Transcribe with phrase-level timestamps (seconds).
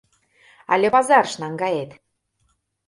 [0.73, 1.91] Але пазарыш наҥгает?